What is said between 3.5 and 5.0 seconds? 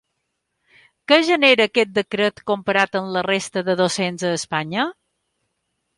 de docents a Espanya?